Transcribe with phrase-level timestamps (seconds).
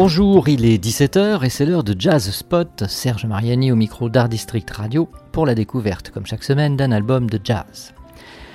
[0.00, 2.84] Bonjour, il est 17h et c'est l'heure de Jazz Spot.
[2.86, 7.28] Serge Mariani au micro d'Art District Radio pour la découverte, comme chaque semaine, d'un album
[7.28, 7.92] de jazz.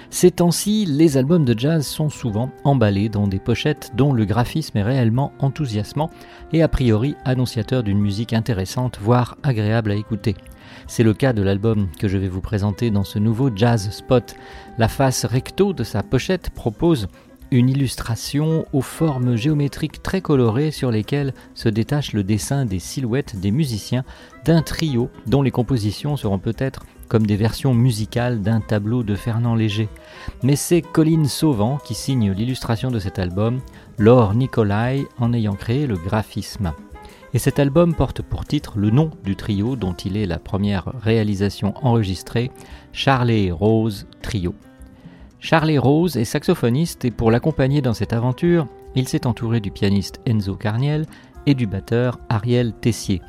[0.09, 4.77] Ces temps-ci, les albums de jazz sont souvent emballés dans des pochettes dont le graphisme
[4.77, 6.11] est réellement enthousiasmant
[6.53, 10.37] et a priori annonciateur d'une musique intéressante, voire agréable à écouter.
[10.87, 14.33] C'est le cas de l'album que je vais vous présenter dans ce nouveau Jazz Spot.
[14.77, 17.09] La face recto de sa pochette propose
[17.53, 23.39] une illustration aux formes géométriques très colorées sur lesquelles se détache le dessin des silhouettes
[23.39, 24.03] des musiciens
[24.43, 29.53] d'un trio dont les compositions seront peut-être comme des versions musicales d'un tableau de Fernand
[29.53, 29.87] Léger.
[30.41, 33.59] Mais c'est Colline Sauvant qui signe l'illustration de cet album,
[33.99, 36.73] Laure Nicolai en ayant créé le graphisme.
[37.35, 40.91] Et cet album porte pour titre le nom du trio dont il est la première
[41.03, 42.49] réalisation enregistrée,
[42.93, 44.55] Charlie Rose Trio.
[45.43, 50.21] Charlie Rose est saxophoniste et pour l'accompagner dans cette aventure, il s'est entouré du pianiste
[50.25, 51.05] Enzo Carniel
[51.45, 53.21] et du batteur Ariel Tessier.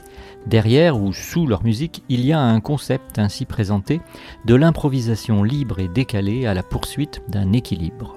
[0.46, 4.00] Derrière ou sous leur musique, il y a un concept ainsi présenté
[4.44, 8.16] de l'improvisation libre et décalée à la poursuite d'un équilibre.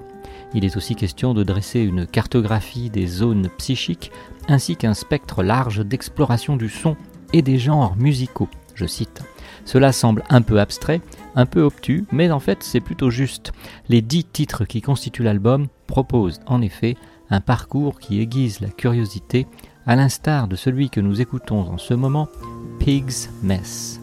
[0.54, 4.12] Il est aussi question de dresser une cartographie des zones psychiques
[4.46, 6.96] ainsi qu'un spectre large d'exploration du son
[7.32, 8.48] et des genres musicaux.
[8.76, 9.24] Je cite.
[9.68, 11.02] Cela semble un peu abstrait,
[11.34, 13.52] un peu obtus, mais en fait c'est plutôt juste.
[13.90, 16.96] Les dix titres qui constituent l'album proposent en effet
[17.28, 19.46] un parcours qui aiguise la curiosité,
[19.86, 22.28] à l'instar de celui que nous écoutons en ce moment,
[22.80, 23.97] Pig's Mess.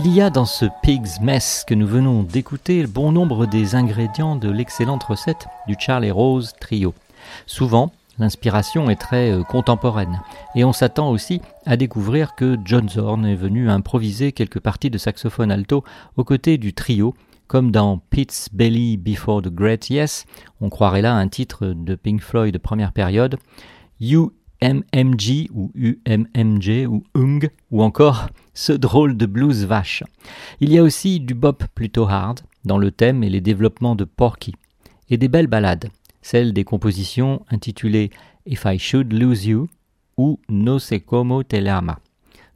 [0.00, 4.36] Il y a dans ce Pig's Mess que nous venons d'écouter bon nombre des ingrédients
[4.36, 6.94] de l'excellente recette du Charlie Rose Trio.
[7.46, 10.20] Souvent, l'inspiration est très euh, contemporaine
[10.54, 14.98] et on s'attend aussi à découvrir que John Zorn est venu improviser quelques parties de
[14.98, 15.82] saxophone alto
[16.16, 17.16] aux côtés du trio
[17.48, 20.26] comme dans Pete's Belly Before the Great Yes,
[20.60, 23.36] on croirait là un titre de Pink Floyd de première période,
[24.62, 30.02] UMMG ou UMMG ou UNG ou encore ce drôle de blues vache.
[30.60, 34.04] Il y a aussi du bop plutôt hard dans le thème et les développements de
[34.04, 34.54] Porky
[35.10, 35.90] et des belles ballades,
[36.22, 38.10] celles des compositions intitulées
[38.46, 39.68] If I Should Lose You
[40.16, 41.98] ou No Se Como Te Lama.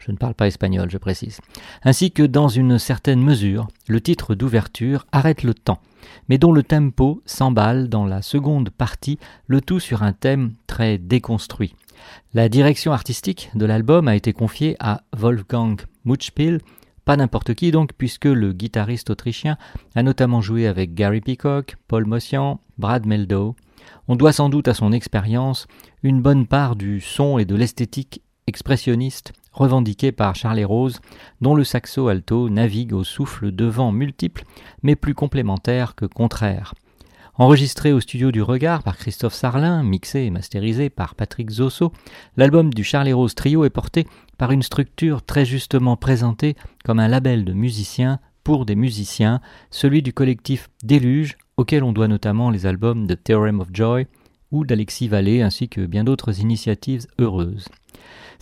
[0.05, 1.41] Je ne parle pas espagnol, je précise.
[1.85, 5.79] Ainsi que dans une certaine mesure, le titre d'ouverture arrête le temps,
[6.29, 10.99] mais dont le tempo s'emballe dans la seconde partie, le tout sur un thème très
[10.99, 11.77] déconstruit.
[12.35, 16.59] La direction artistique de l'album a été confiée à Wolfgang Mutschpil,
[17.05, 19.57] pas n'importe qui donc, puisque le guitariste autrichien
[19.95, 23.55] a notamment joué avec Gary Peacock, Paul Mossian, Brad Meldow.
[24.09, 25.69] On doit sans doute à son expérience
[26.03, 31.01] une bonne part du son et de l'esthétique expressionniste revendiqué par Charles Rose,
[31.41, 34.45] dont le saxo alto navigue au souffle de vents multiples,
[34.83, 36.75] mais plus complémentaires que contraires.
[37.37, 41.93] Enregistré au studio du Regard par Christophe Sarlin, mixé et masterisé par Patrick Zosso,
[42.37, 44.07] l'album du Charles Rose Trio est porté
[44.37, 49.41] par une structure très justement présentée comme un label de musiciens pour des musiciens,
[49.71, 54.07] celui du collectif Déluge, auquel on doit notamment les albums de Theorem of Joy
[54.51, 57.69] ou d'Alexis Vallée ainsi que bien d'autres initiatives heureuses.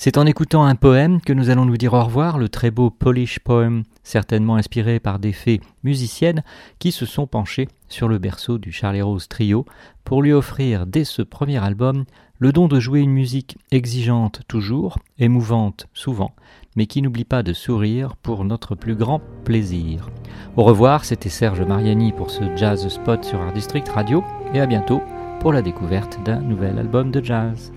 [0.03, 2.89] C'est en écoutant un poème que nous allons nous dire au revoir, le très beau
[2.89, 6.43] Polish Poem, certainement inspiré par des fées musiciennes
[6.79, 9.67] qui se sont penchées sur le berceau du Charlie Rose Trio
[10.03, 12.07] pour lui offrir dès ce premier album
[12.39, 16.35] le don de jouer une musique exigeante toujours, émouvante souvent,
[16.77, 20.09] mais qui n'oublie pas de sourire pour notre plus grand plaisir.
[20.57, 24.25] Au revoir, c'était Serge Mariani pour ce Jazz Spot sur Art District Radio
[24.55, 25.03] et à bientôt
[25.41, 27.71] pour la découverte d'un nouvel album de jazz.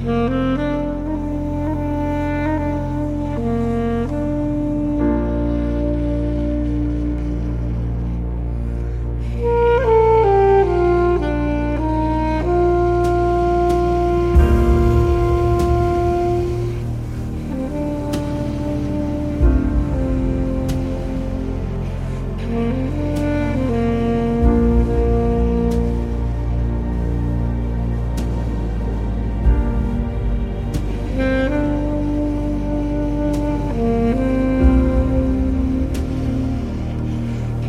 [0.00, 0.85] Mm-hmm.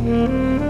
[0.08, 0.67] Mm-hmm.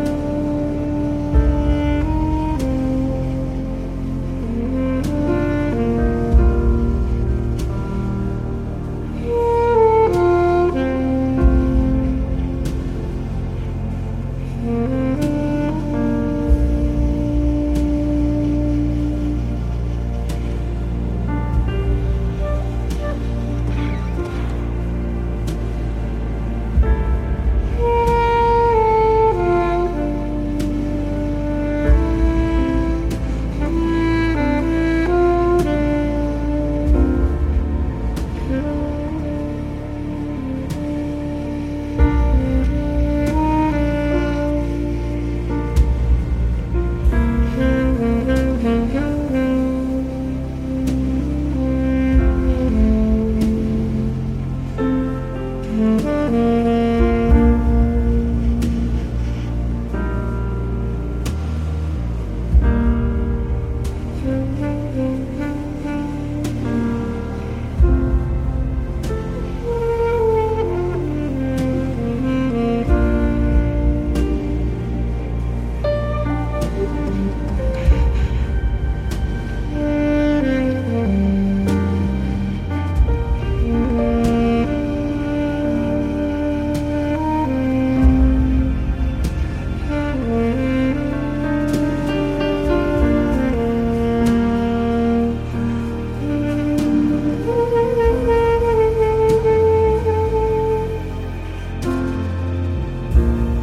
[103.19, 103.58] Bye.